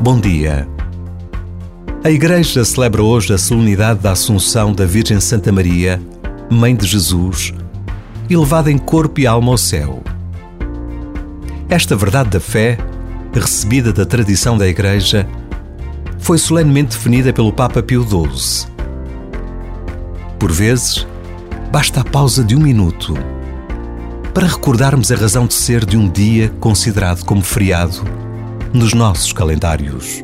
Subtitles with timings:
[0.00, 0.66] Bom dia.
[2.02, 6.02] A Igreja celebra hoje a solenidade da Assunção da Virgem Santa Maria,
[6.50, 7.54] Mãe de Jesus,
[8.28, 10.02] elevada em corpo e alma ao céu.
[11.68, 12.78] Esta verdade da fé,
[13.32, 15.28] recebida da tradição da Igreja,
[16.18, 18.68] foi solenemente definida pelo Papa Pio XII.
[20.36, 21.06] Por vezes,
[21.70, 23.14] basta a pausa de um minuto
[24.32, 28.02] para recordarmos a razão de ser de um dia considerado como feriado
[28.72, 30.22] nos nossos calendários.